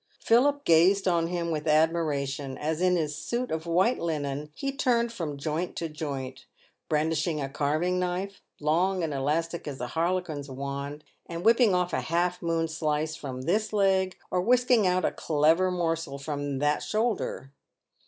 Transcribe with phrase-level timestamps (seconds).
[0.19, 5.13] Philip gazed on him with admiration, as in his suit of white linen he turned
[5.13, 6.47] from joint to joint,
[6.89, 12.01] brandishing a carving knife, long and elastic as a harlequin's wand, and whipping off a
[12.01, 17.51] half moon slice from this leg, or whisking out a clever morsel from that shoulder.